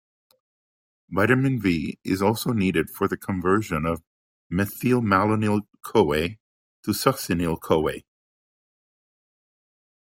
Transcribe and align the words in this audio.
Vitamin 1.11 1.59
B 1.59 1.99
is 2.03 2.23
also 2.23 2.53
needed 2.53 2.89
for 2.89 3.07
the 3.07 3.17
conversion 3.17 3.85
of 3.85 4.01
methylmalonyl-CoA 4.51 6.39
to 6.81 6.89
Succinyl-CoA. 6.91 8.01